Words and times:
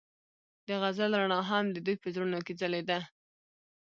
د 0.67 0.69
غزل 0.81 1.11
رڼا 1.21 1.39
هم 1.49 1.65
د 1.71 1.77
دوی 1.85 1.95
په 2.03 2.07
زړونو 2.15 2.39
کې 2.45 2.53
ځلېده. 2.59 2.99